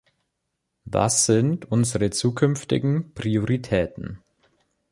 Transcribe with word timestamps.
Was 0.85 1.27
sind 1.27 1.71
unsere 1.71 2.09
zukünftigen 2.09 3.13
Prioritäten? 3.13 4.19